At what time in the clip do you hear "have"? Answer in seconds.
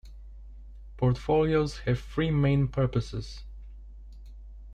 1.81-1.99